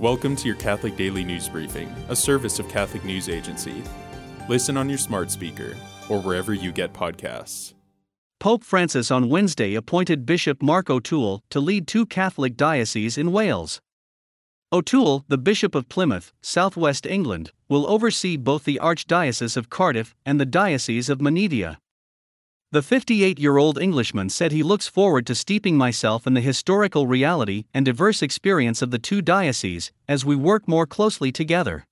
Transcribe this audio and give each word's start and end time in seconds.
Welcome 0.00 0.34
to 0.36 0.48
your 0.48 0.56
Catholic 0.56 0.96
Daily 0.96 1.22
News 1.22 1.48
Briefing, 1.48 1.88
a 2.08 2.16
service 2.16 2.58
of 2.58 2.68
Catholic 2.68 3.04
News 3.04 3.28
Agency. 3.28 3.80
Listen 4.48 4.76
on 4.76 4.88
your 4.88 4.98
smart 4.98 5.30
speaker 5.30 5.76
or 6.08 6.20
wherever 6.20 6.52
you 6.52 6.72
get 6.72 6.92
podcasts. 6.92 7.74
Pope 8.40 8.64
Francis 8.64 9.12
on 9.12 9.28
Wednesday 9.28 9.76
appointed 9.76 10.26
Bishop 10.26 10.60
Mark 10.60 10.90
O'Toole 10.90 11.44
to 11.48 11.60
lead 11.60 11.86
two 11.86 12.06
Catholic 12.06 12.56
dioceses 12.56 13.16
in 13.16 13.30
Wales. 13.30 13.80
O'Toole, 14.72 15.24
the 15.28 15.38
Bishop 15.38 15.76
of 15.76 15.88
Plymouth, 15.88 16.32
southwest 16.42 17.06
England, 17.06 17.52
will 17.68 17.88
oversee 17.88 18.36
both 18.36 18.64
the 18.64 18.80
Archdiocese 18.82 19.56
of 19.56 19.70
Cardiff 19.70 20.16
and 20.26 20.40
the 20.40 20.44
Diocese 20.44 21.08
of 21.08 21.18
Menevia. 21.18 21.76
The 22.74 22.82
58 22.82 23.38
year 23.38 23.56
old 23.56 23.78
Englishman 23.78 24.30
said 24.30 24.50
he 24.50 24.64
looks 24.64 24.88
forward 24.88 25.28
to 25.28 25.36
steeping 25.36 25.78
myself 25.78 26.26
in 26.26 26.34
the 26.34 26.40
historical 26.40 27.06
reality 27.06 27.66
and 27.72 27.86
diverse 27.86 28.20
experience 28.20 28.82
of 28.82 28.90
the 28.90 28.98
two 28.98 29.22
dioceses 29.22 29.92
as 30.08 30.24
we 30.24 30.34
work 30.34 30.66
more 30.66 30.84
closely 30.84 31.30
together. 31.30 31.86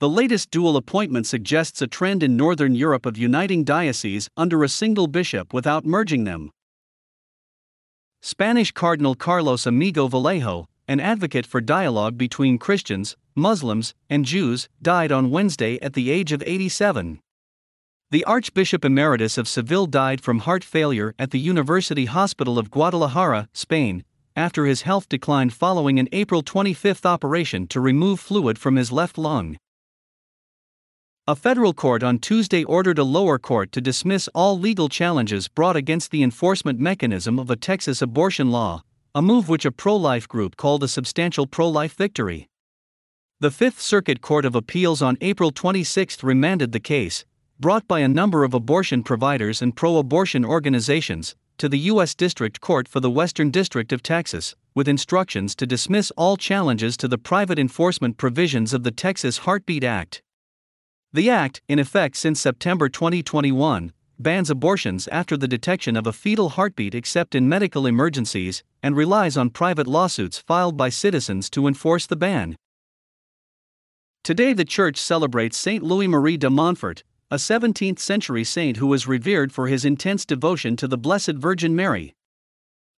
The 0.00 0.08
latest 0.08 0.50
dual 0.50 0.76
appointment 0.76 1.28
suggests 1.28 1.80
a 1.80 1.86
trend 1.86 2.24
in 2.24 2.36
Northern 2.36 2.74
Europe 2.74 3.06
of 3.06 3.16
uniting 3.16 3.62
dioceses 3.62 4.28
under 4.36 4.64
a 4.64 4.68
single 4.68 5.06
bishop 5.06 5.54
without 5.54 5.86
merging 5.86 6.24
them. 6.24 6.50
Spanish 8.20 8.72
Cardinal 8.72 9.14
Carlos 9.14 9.64
Amigo 9.64 10.08
Vallejo, 10.08 10.66
an 10.88 10.98
advocate 10.98 11.46
for 11.46 11.60
dialogue 11.60 12.18
between 12.18 12.58
Christians, 12.58 13.16
Muslims, 13.36 13.94
and 14.10 14.24
Jews, 14.24 14.68
died 14.82 15.12
on 15.12 15.30
Wednesday 15.30 15.78
at 15.80 15.92
the 15.92 16.10
age 16.10 16.32
of 16.32 16.42
87. 16.44 17.20
The 18.14 18.24
Archbishop 18.26 18.84
Emeritus 18.84 19.36
of 19.38 19.48
Seville 19.48 19.86
died 19.86 20.20
from 20.20 20.38
heart 20.38 20.62
failure 20.62 21.16
at 21.18 21.32
the 21.32 21.40
University 21.40 22.04
Hospital 22.04 22.60
of 22.60 22.70
Guadalajara, 22.70 23.48
Spain, 23.52 24.04
after 24.36 24.66
his 24.66 24.82
health 24.82 25.08
declined 25.08 25.52
following 25.52 25.98
an 25.98 26.08
April 26.12 26.40
25 26.40 27.04
operation 27.04 27.66
to 27.66 27.80
remove 27.80 28.20
fluid 28.20 28.56
from 28.56 28.76
his 28.76 28.92
left 28.92 29.18
lung. 29.18 29.56
A 31.26 31.34
federal 31.34 31.74
court 31.74 32.04
on 32.04 32.20
Tuesday 32.20 32.62
ordered 32.62 33.00
a 33.00 33.02
lower 33.02 33.36
court 33.36 33.72
to 33.72 33.80
dismiss 33.80 34.28
all 34.28 34.56
legal 34.56 34.88
challenges 34.88 35.48
brought 35.48 35.74
against 35.74 36.12
the 36.12 36.22
enforcement 36.22 36.78
mechanism 36.78 37.40
of 37.40 37.50
a 37.50 37.56
Texas 37.56 38.00
abortion 38.00 38.52
law, 38.52 38.84
a 39.12 39.22
move 39.22 39.48
which 39.48 39.64
a 39.64 39.72
pro 39.72 39.96
life 39.96 40.28
group 40.28 40.56
called 40.56 40.84
a 40.84 40.86
substantial 40.86 41.48
pro 41.48 41.68
life 41.68 41.96
victory. 41.96 42.48
The 43.40 43.50
Fifth 43.50 43.80
Circuit 43.80 44.20
Court 44.20 44.44
of 44.44 44.54
Appeals 44.54 45.02
on 45.02 45.18
April 45.20 45.50
26 45.50 46.22
remanded 46.22 46.70
the 46.70 46.78
case, 46.78 47.24
brought 47.64 47.88
by 47.88 48.00
a 48.00 48.06
number 48.06 48.44
of 48.44 48.52
abortion 48.52 49.02
providers 49.02 49.62
and 49.62 49.74
pro 49.74 49.96
abortion 49.96 50.44
organizations, 50.44 51.34
to 51.56 51.66
the 51.66 51.78
U.S. 51.92 52.14
District 52.14 52.60
Court 52.60 52.86
for 52.86 53.00
the 53.00 53.10
Western 53.10 53.50
District 53.50 53.90
of 53.90 54.02
Texas, 54.02 54.54
with 54.74 54.86
instructions 54.86 55.54
to 55.54 55.66
dismiss 55.66 56.10
all 56.10 56.36
challenges 56.36 56.94
to 56.98 57.08
the 57.08 57.16
private 57.16 57.58
enforcement 57.58 58.18
provisions 58.18 58.74
of 58.74 58.82
the 58.82 58.90
Texas 58.90 59.38
Heartbeat 59.38 59.82
Act. 59.82 60.20
The 61.14 61.30
Act, 61.30 61.62
in 61.66 61.78
effect 61.78 62.16
since 62.16 62.38
September 62.38 62.90
2021, 62.90 63.94
bans 64.18 64.50
abortions 64.50 65.08
after 65.08 65.34
the 65.34 65.48
detection 65.48 65.96
of 65.96 66.06
a 66.06 66.12
fetal 66.12 66.50
heartbeat 66.50 66.94
except 66.94 67.34
in 67.34 67.48
medical 67.48 67.86
emergencies, 67.86 68.62
and 68.82 68.94
relies 68.94 69.38
on 69.38 69.48
private 69.48 69.86
lawsuits 69.86 70.38
filed 70.38 70.76
by 70.76 70.90
citizens 70.90 71.48
to 71.48 71.66
enforce 71.66 72.06
the 72.06 72.14
ban. 72.14 72.56
Today, 74.22 74.52
the 74.52 74.66
Church 74.66 74.98
celebrates 74.98 75.56
Saint 75.56 75.82
Louis 75.82 76.08
Marie 76.08 76.36
de 76.36 76.50
Montfort, 76.50 77.04
a 77.34 77.36
17th 77.36 77.98
century 77.98 78.44
saint 78.44 78.76
who 78.76 78.86
was 78.86 79.08
revered 79.08 79.52
for 79.52 79.66
his 79.66 79.84
intense 79.84 80.24
devotion 80.24 80.76
to 80.76 80.86
the 80.86 80.96
Blessed 80.96 81.32
Virgin 81.32 81.74
Mary. 81.74 82.14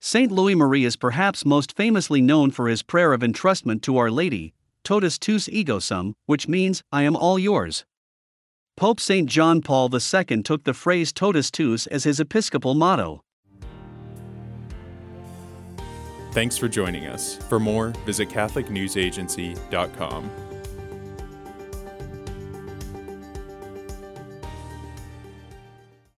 Saint 0.00 0.30
Louis 0.30 0.54
Marie 0.54 0.84
is 0.84 0.94
perhaps 0.94 1.44
most 1.44 1.76
famously 1.76 2.20
known 2.20 2.52
for 2.52 2.68
his 2.68 2.84
prayer 2.84 3.12
of 3.12 3.22
entrustment 3.22 3.82
to 3.82 3.96
Our 3.96 4.08
Lady, 4.08 4.54
Totus 4.84 5.18
tuus 5.18 5.48
ego 5.48 5.80
sum, 5.80 6.14
which 6.26 6.46
means, 6.46 6.84
I 6.92 7.02
am 7.02 7.16
all 7.16 7.40
yours. 7.40 7.84
Pope 8.76 9.00
St. 9.00 9.28
John 9.28 9.62
Paul 9.62 9.90
II 9.92 10.44
took 10.44 10.62
the 10.62 10.74
phrase 10.74 11.12
totus 11.12 11.50
tuus 11.50 11.88
as 11.88 12.04
his 12.04 12.20
episcopal 12.20 12.76
motto. 12.76 13.24
Thanks 16.30 16.56
for 16.56 16.68
joining 16.68 17.06
us. 17.06 17.34
For 17.48 17.58
more, 17.58 17.88
visit 18.06 18.28
CatholicNewsAgency.com. 18.28 20.49